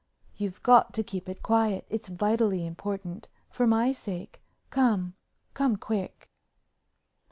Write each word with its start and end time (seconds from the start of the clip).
You've 0.35 0.63
got 0.63 0.95
to 0.95 1.03
keep 1.03 1.29
it 1.29 1.43
quiet, 1.43 1.85
it's 1.87 2.09
vitally 2.09 2.65
important, 2.65 3.27
for 3.51 3.67
my 3.67 3.91
sake. 3.91 4.41
Come, 4.71 5.13
come 5.53 5.75
quick. 5.77 6.31